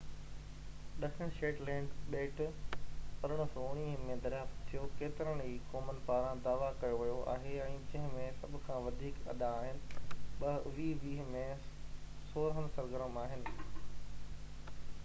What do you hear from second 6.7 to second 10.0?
ڪيو ويو آهي ۽ جنهن ۾ سڀ کان وڌيڪ اڏا آهن،